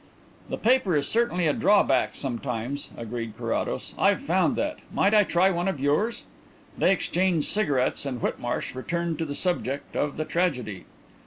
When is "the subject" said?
9.25-9.95